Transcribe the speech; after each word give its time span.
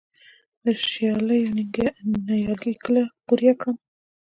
د 0.63 0.65
شالیو 0.89 1.53
نیالګي 2.27 2.73
کله 2.83 3.03
قوریه 3.27 3.53
کړم؟ 3.59 3.75